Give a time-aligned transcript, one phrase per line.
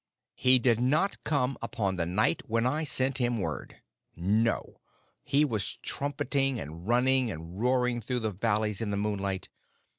[0.33, 3.81] "He did not come upon the night when I sent him the word.
[4.15, 4.77] No,
[5.23, 9.47] he was trumpeting and running and roaring through the valleys in the moonlight.